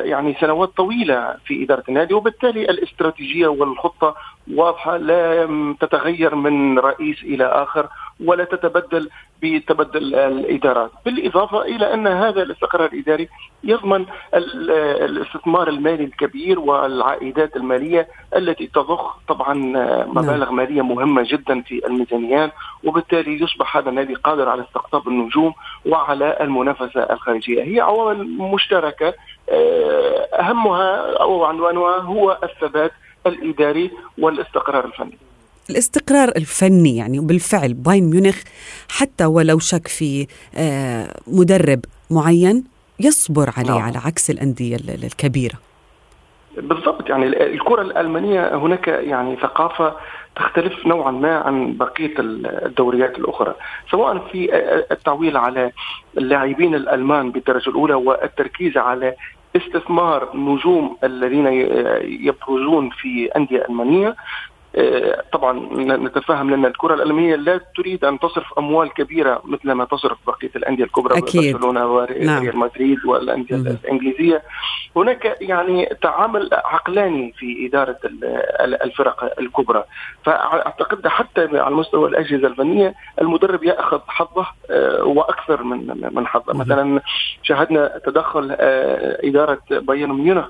يعني 0.07 0.35
سنوات 0.41 0.69
طويلة 0.77 1.35
في 1.45 1.63
إدارة 1.63 1.83
النادي. 1.89 2.13
وبالتالي 2.13 2.61
الاستراتيجية 2.61 3.47
والخطة 3.47 4.15
واضحة 4.55 4.97
لا 4.97 5.47
تتغير 5.79 6.35
من 6.35 6.79
رئيس 6.79 7.23
إلى 7.23 7.45
آخر. 7.45 7.87
ولا 8.25 8.43
تتبدل 8.43 9.09
بتبدل 9.43 10.15
الإدارات، 10.15 10.91
بالإضافة 11.05 11.61
إلى 11.61 11.93
أن 11.93 12.07
هذا 12.07 12.41
الاستقرار 12.41 12.89
الإداري 12.93 13.29
يضمن 13.63 14.05
الاستثمار 14.33 15.67
المالي 15.69 16.03
الكبير 16.03 16.59
والعائدات 16.59 17.55
المالية 17.55 18.07
التي 18.35 18.67
تضخ 18.67 19.17
طبعا 19.27 19.53
مبالغ 20.07 20.45
نعم. 20.45 20.55
مالية 20.55 20.81
مهمة 20.81 21.23
جدا 21.25 21.61
في 21.61 21.85
الميزانيات 21.87 22.51
وبالتالي 22.83 23.43
يصبح 23.43 23.77
هذا 23.77 23.89
النادي 23.89 24.13
قادر 24.13 24.49
على 24.49 24.61
استقطاب 24.61 25.07
النجوم 25.07 25.53
وعلى 25.85 26.37
المنافسة 26.41 27.03
الخارجية، 27.03 27.63
هي 27.63 27.79
عوامل 27.79 28.37
مشتركة 28.37 29.13
آه، 29.49 30.27
أهمها 30.39 31.17
أو 31.17 31.43
عنوانها 31.43 31.97
هو 31.97 32.37
الثبات 32.43 32.91
الإداري 33.27 33.91
والاستقرار 34.17 34.85
الفني. 34.85 35.17
الاستقرار 35.71 36.29
الفني 36.37 36.97
يعني 36.97 37.19
وبالفعل 37.19 37.73
بايرن 37.73 38.09
ميونخ 38.09 38.41
حتى 38.89 39.25
ولو 39.25 39.59
شك 39.59 39.87
في 39.87 40.27
آه، 40.55 41.13
مدرب 41.27 41.79
معين 42.09 42.63
يصبر 42.99 43.49
عليه 43.57 43.71
نعم. 43.71 43.81
على 43.81 43.97
عكس 43.97 44.29
الأندية 44.29 44.75
الكبيرة 44.75 45.55
بالضبط 46.57 47.09
يعني 47.09 47.25
الكرة 47.25 47.81
الألمانية 47.81 48.55
هناك 48.55 48.87
يعني 48.87 49.35
ثقافة 49.35 49.95
تختلف 50.35 50.87
نوعا 50.87 51.11
ما 51.11 51.35
عن 51.37 51.77
بقية 51.77 52.13
الدوريات 52.19 53.17
الأخرى 53.19 53.55
سواء 53.91 54.17
في 54.31 54.55
التعويل 54.91 55.37
على 55.37 55.71
اللاعبين 56.17 56.75
الألمان 56.75 57.31
بالدرجة 57.31 57.69
الأولى 57.69 57.93
والتركيز 57.93 58.77
على 58.77 59.15
استثمار 59.55 60.37
نجوم 60.37 60.97
الذين 61.03 61.47
يبرزون 62.03 62.89
في 62.89 63.25
أندية 63.35 63.65
ألمانية 63.69 64.07
آه، 64.07 64.15
طبعا 65.33 65.59
نتفهم 65.97 66.49
لأن 66.49 66.65
الكرة 66.65 66.93
الالمانيه 66.93 67.35
لا 67.35 67.59
تريد 67.77 68.05
أن 68.05 68.19
تصرف 68.19 68.53
أموال 68.57 68.93
كبيرة 68.93 69.41
مثل 69.45 69.71
ما 69.71 69.85
تصرف 69.85 70.17
بقية 70.27 70.51
الأندية 70.55 70.83
الكبرى 70.83 71.17
أكيد. 71.17 71.53
برشلونة 71.55 71.87
وريال 71.87 72.25
نعم. 72.25 72.59
مدريد 72.59 73.05
والأندية 73.05 73.55
الإنجليزية. 73.55 74.43
هناك 74.95 75.37
يعني 75.41 75.97
تعامل 76.01 76.49
عقلاني 76.53 77.33
في 77.37 77.67
إدارة 77.67 77.97
الفرق 78.83 79.39
الكبرى. 79.39 79.83
فأعتقد 80.23 81.07
حتى 81.07 81.47
على 81.53 81.75
مستوى 81.75 82.09
الأجهزة 82.09 82.47
الفنية 82.47 82.93
المدرب 83.21 83.63
يأخذ 83.63 83.99
حظه 84.07 84.45
آه، 84.69 85.03
وأكثر 85.03 85.63
من 85.63 86.09
من 86.11 86.27
حظه. 86.27 86.53
مثلا 86.53 87.01
شاهدنا 87.43 88.01
تدخل 88.05 88.55
آه، 88.59 89.27
إدارة 89.27 89.61
بايرن 89.69 90.11
ميونخ 90.11 90.45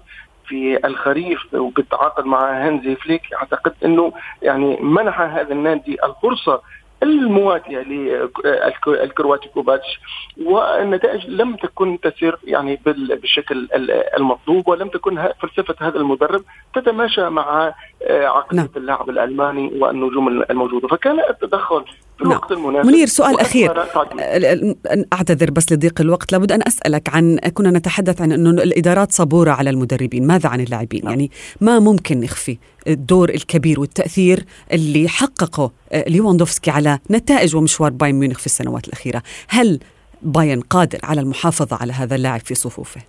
في 0.51 0.87
الخريف 0.87 1.53
وبالتعاقد 1.53 2.25
مع 2.25 2.67
هانزي 2.67 2.95
فليك 2.95 3.21
أعتقد 3.33 3.73
إنه 3.85 4.13
يعني 4.41 4.77
منح 4.81 5.21
هذا 5.21 5.53
النادي 5.53 5.97
الفرصة 6.05 6.61
المواتية 7.03 7.79
للكرواتي 7.79 9.49
كوباتش 9.49 9.99
والنتائج 10.41 11.27
لم 11.27 11.55
تكن 11.55 11.99
تسير 11.99 12.37
يعني 12.43 12.79
بالشكل 12.85 13.67
المطلوب 14.17 14.67
ولم 14.67 14.87
تكن 14.87 15.29
فلسفة 15.41 15.75
هذا 15.79 15.97
المدرب 15.97 16.43
تتماشى 16.75 17.29
مع 17.29 17.73
آه، 18.03 18.25
عقليه 18.25 18.61
نعم. 18.61 18.69
اللاعب 18.77 19.09
الألماني 19.09 19.71
والنجوم 19.79 20.27
الموجودة 20.27 20.87
فكان 20.87 21.19
التدخل 21.19 21.83
في 22.21 22.27
نعم. 22.27 22.38
الوقت 22.38 22.51
المناسب. 22.51 22.88
منير 22.88 23.07
سؤال 23.07 23.39
أخير. 23.39 23.86
أعتذر 25.13 25.51
بس 25.51 25.71
لضيق 25.71 26.01
الوقت. 26.01 26.31
لابد 26.31 26.51
أن 26.51 26.62
أسألك 26.67 27.10
عن 27.10 27.38
كنا 27.38 27.71
نتحدث 27.71 28.21
عن 28.21 28.31
أنه 28.31 28.49
الإدارات 28.49 29.12
صبورة 29.12 29.51
على 29.51 29.69
المدربين. 29.69 30.27
ماذا 30.27 30.49
عن 30.49 30.62
اللاعبين؟ 30.62 31.01
نعم. 31.03 31.10
يعني 31.10 31.31
ما 31.62 31.79
ممكن 31.79 32.19
نخفي 32.19 32.57
الدور 32.88 33.29
الكبير 33.29 33.79
والتأثير 33.79 34.45
اللي 34.71 35.10
حققه 35.10 35.71
آه، 35.91 36.10
ليواندوفسكي 36.10 36.71
على 36.71 36.99
نتائج 37.12 37.55
ومشوار 37.55 37.91
بايرن 37.91 38.19
ميونخ 38.19 38.39
في 38.39 38.45
السنوات 38.45 38.88
الأخيرة؟ 38.88 39.23
هل 39.47 39.79
بايرن 40.21 40.62
قادر 40.62 40.99
على 41.03 41.21
المحافظة 41.21 41.77
على 41.81 41.93
هذا 41.93 42.15
اللاعب 42.15 42.39
في 42.39 42.55
صفوفه؟ 42.55 43.01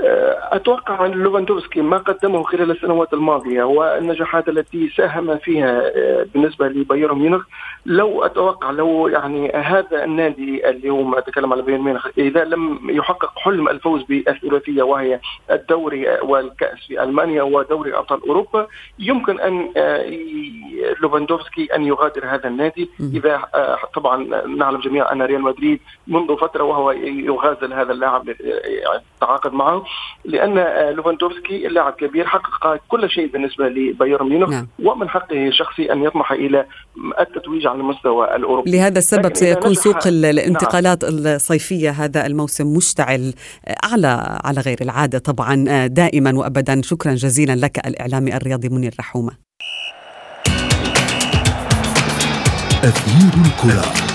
أتوقع 0.00 1.06
أن 1.06 1.10
لوفاندوفسكي 1.10 1.80
ما 1.80 1.98
قدمه 1.98 2.42
خلال 2.42 2.70
السنوات 2.70 3.12
الماضية 3.12 3.62
والنجاحات 3.62 4.48
التي 4.48 4.88
ساهم 4.96 5.38
فيها 5.38 5.82
آه، 5.96 6.26
بالنسبة 6.34 6.68
لبايرن 6.68 7.18
ميونخ. 7.18 7.44
لو 7.86 8.24
أتوقع 8.24 8.70
لو 8.70 9.08
يعني 9.08 9.50
هذا 9.50 10.04
النادي 10.04 10.70
اليوم 10.70 11.14
أتكلم 11.14 11.52
على 11.52 11.62
بايرن 11.62 11.80
ميونخ 11.80 12.06
إذا 12.18 12.44
لم 12.44 12.90
يحقق 12.90 13.38
حلم 13.38 13.68
الفوز 13.68 14.02
بالثلاثية 14.02 14.82
وهي 14.82 15.20
الدوري 15.50 16.20
والكأس 16.20 16.78
في 16.88 17.02
ألمانيا 17.02 17.42
ودوري 17.42 17.96
أبطال 17.96 18.28
أوروبا 18.28 18.66
يمكن 18.98 19.40
أن 19.40 19.72
آه، 19.76 20.16
لوفاندوفسكي 21.00 21.64
أن 21.74 21.84
يغادر 21.84 22.26
هذا 22.26 22.48
النادي. 22.48 22.90
إذا 23.00 23.42
آه، 23.54 23.78
طبعا 23.94 24.46
نعلم 24.46 24.80
جميعا 24.80 25.12
أن 25.12 25.22
ريال 25.22 25.42
مدريد 25.42 25.80
منذ 26.06 26.36
فترة 26.36 26.64
وهو 26.64 26.90
يغازل 26.90 27.72
هذا 27.72 27.92
اللاعب 27.92 28.28
التعاقد 29.14 29.52
معه. 29.52 29.85
لأن 30.24 30.58
آه، 30.58 30.90
لوفاندوفسكي 30.90 31.58
لاعب 31.68 31.92
كبير 31.92 32.26
حقق 32.26 32.80
كل 32.88 33.10
شيء 33.10 33.26
بالنسبة 33.26 33.68
لبايرن 33.68 34.28
ميونخ 34.28 34.48
نعم. 34.48 34.68
ومن 34.82 35.08
حقه 35.08 35.48
الشخصي 35.48 35.92
أن 35.92 36.02
يطمح 36.02 36.32
إلى 36.32 36.66
التتويج 37.20 37.66
على 37.66 37.78
المستوى 37.78 38.36
الأوروبي 38.36 38.70
لهذا 38.70 38.98
السبب 38.98 39.34
سيكون 39.34 39.74
سوق 39.74 40.06
الانتقالات 40.06 41.04
نعم. 41.04 41.12
الصيفية 41.26 41.90
هذا 41.90 42.26
الموسم 42.26 42.76
مشتعل 42.76 43.34
آه، 43.66 43.74
على 43.84 44.40
على 44.44 44.60
غير 44.60 44.78
العادة 44.80 45.18
طبعا 45.18 45.64
آه، 45.68 45.86
دائما 45.86 46.38
وابدا 46.38 46.82
شكرا 46.82 47.14
جزيلا 47.14 47.56
لك 47.56 47.86
الإعلامي 47.86 48.36
الرياضي 48.36 48.68
منير 48.68 48.94
رحومة 49.00 49.32
أثير 52.84 53.32
الكرة 53.46 54.05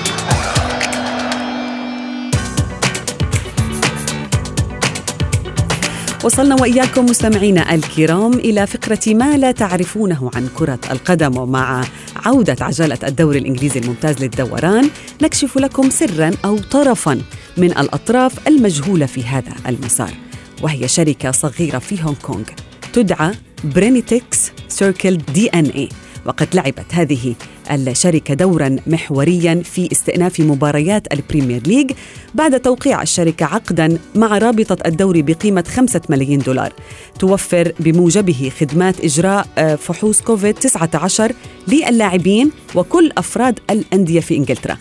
وصلنا 6.23 6.55
وإياكم 6.61 7.05
مستمعينا 7.05 7.75
الكرام 7.75 8.33
إلى 8.33 8.67
فقرة 8.67 8.99
ما 9.07 9.37
لا 9.37 9.51
تعرفونه 9.51 10.31
عن 10.35 10.47
كرة 10.57 10.79
القدم 10.91 11.37
ومع 11.37 11.83
عودة 12.15 12.55
عجلة 12.61 12.97
الدوري 13.03 13.39
الإنجليزي 13.39 13.79
الممتاز 13.79 14.23
للدوران 14.23 14.89
نكشف 15.21 15.57
لكم 15.57 15.89
سرا 15.89 16.31
أو 16.45 16.57
طرفا 16.57 17.21
من 17.57 17.77
الأطراف 17.77 18.47
المجهولة 18.47 19.05
في 19.05 19.23
هذا 19.23 19.53
المسار 19.67 20.13
وهي 20.61 20.87
شركة 20.87 21.31
صغيرة 21.31 21.79
في 21.79 22.03
هونغ 22.03 22.15
كونغ 22.21 22.45
تدعى 22.93 23.31
Prenetics 23.63 24.51
Circle 24.67 25.17
DNA 25.17 25.89
وقد 26.25 26.47
لعبت 26.53 26.85
هذه 26.93 27.35
الشركة 27.75 28.33
دورا 28.33 28.75
محوريا 28.87 29.61
في 29.63 29.91
استئناف 29.91 30.39
مباريات 30.39 31.13
البريمير 31.13 31.67
ليج 31.67 31.91
بعد 32.35 32.59
توقيع 32.59 33.01
الشركة 33.01 33.45
عقدا 33.45 33.97
مع 34.15 34.37
رابطة 34.37 34.77
الدوري 34.87 35.21
بقيمة 35.21 35.63
خمسة 35.67 36.01
ملايين 36.09 36.39
دولار. 36.39 36.73
توفر 37.19 37.71
بموجبه 37.79 38.51
خدمات 38.59 38.99
إجراء 39.05 39.47
آه، 39.57 39.75
فحوص 39.75 40.21
كوفيد 40.21 40.55
19 40.55 41.31
للاعبين 41.67 42.51
وكل 42.75 43.11
أفراد 43.17 43.59
الأندية 43.69 44.19
في 44.19 44.37
إنجلترا. 44.37 44.77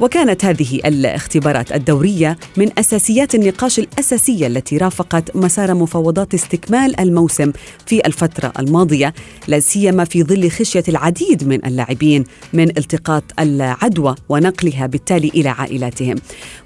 وكانت 0.00 0.44
هذه 0.44 0.80
الاختبارات 0.84 1.72
الدورية 1.72 2.38
من 2.56 2.70
أساسيات 2.78 3.34
النقاش 3.34 3.78
الأساسية 3.78 4.46
التي 4.46 4.76
رافقت 4.76 5.36
مسار 5.36 5.74
مفاوضات 5.74 6.34
استكمال 6.34 7.00
الموسم 7.00 7.52
في 7.86 8.06
الفترة 8.06 8.52
الماضية 8.58 9.14
لا 9.48 9.60
سيما 9.60 10.04
في 10.04 10.22
ظل 10.22 10.50
خشية 10.50 10.84
العديد 10.88 11.48
من 11.48 11.66
اللاعبين 11.66 12.24
من 12.52 12.68
التقاط 12.78 13.24
العدوى 13.38 14.14
ونقلها 14.28 14.86
بالتالي 14.86 15.28
إلى 15.28 15.48
عائلاتهم. 15.48 16.16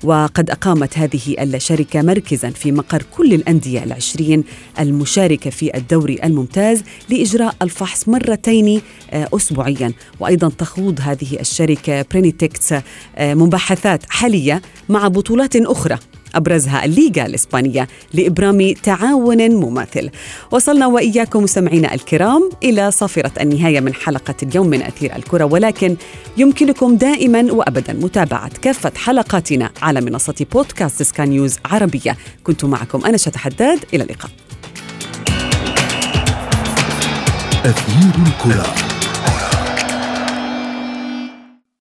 وقد 0.05 0.51
أقامت 0.51 0.99
هذه 0.99 1.37
الشركة 1.41 2.03
مركزا 2.03 2.51
في 2.51 2.73
مقر 2.73 3.03
كل 3.17 3.35
الأندية 3.35 3.85
العشرين 3.85 4.45
المشاركة 4.81 5.51
في 5.51 5.77
الدوري 5.77 6.19
الممتاز 6.25 6.83
لإجراء 7.09 7.55
الفحص 7.63 8.09
مرتين 8.09 8.81
آه، 9.11 9.29
أسبوعيا. 9.35 9.93
وأيضا 10.21 10.49
تخوض 10.49 11.01
هذه 11.01 11.41
الشركة 11.41 12.05
Prenetics 12.11 12.73
آه، 12.73 12.83
مباحثات 13.21 14.03
حالية 14.09 14.63
مع 14.89 15.09
بطولات 15.09 15.57
أخرى 15.57 15.99
أبرزها 16.35 16.85
الليغا 16.85 17.27
الإسبانية 17.27 17.89
لإبرام 18.15 18.73
تعاون 18.83 19.51
مماثل. 19.51 20.11
وصلنا 20.51 20.87
وإياكم 20.87 21.43
مستمعينا 21.43 21.95
الكرام 21.95 22.51
إلى 22.63 22.91
صافرة 22.91 23.33
النهاية 23.41 23.81
من 23.81 23.95
حلقة 23.95 24.35
اليوم 24.43 24.67
من 24.67 24.83
أثير 24.83 25.17
الكرة 25.17 25.45
ولكن 25.45 25.97
يمكنكم 26.37 26.97
دائما 26.97 27.53
وأبدا 27.53 27.93
متابعة 27.93 28.51
كافة 28.63 28.93
حلقاتنا 28.97 29.71
على 29.83 30.01
منصة 30.01 30.47
بودكاست 30.53 31.03
سكاي 31.03 31.27
نيوز 31.27 31.57
عربية. 31.65 32.17
كنت 32.45 32.65
معكم 32.65 33.05
أنا 33.05 33.17
شتى 33.17 33.39
حداد 33.39 33.79
إلى 33.95 34.03
اللقاء. 34.03 34.31
أثير 37.65 38.13
الكرة. 38.27 38.88